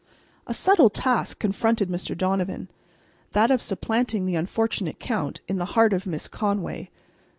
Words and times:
A 0.47 0.53
subtle 0.55 0.89
task 0.89 1.37
confronted 1.37 1.87
Mr. 1.87 2.17
Donovan,—that 2.17 3.51
of 3.51 3.61
supplanting 3.61 4.25
the 4.25 4.33
unfortunate 4.35 4.99
Count 4.99 5.41
in 5.47 5.57
the 5.59 5.65
heart 5.77 5.93
of 5.93 6.07
Miss 6.07 6.27
Conway. 6.27 6.89